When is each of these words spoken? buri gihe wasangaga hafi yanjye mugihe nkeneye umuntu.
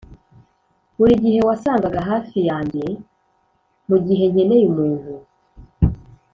buri 0.97 1.13
gihe 1.23 1.39
wasangaga 1.47 1.99
hafi 2.09 2.37
yanjye 2.49 2.83
mugihe 3.87 4.23
nkeneye 4.31 4.63
umuntu. 4.71 5.11